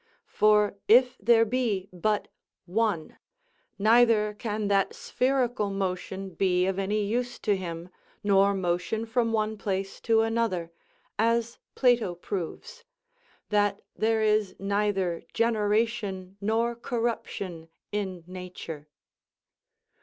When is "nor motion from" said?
8.23-9.31